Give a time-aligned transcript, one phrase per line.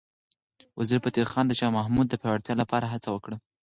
[0.79, 3.37] وزیرفتح خان د شاه محمود د پیاوړتیا لپاره هڅه وکړه.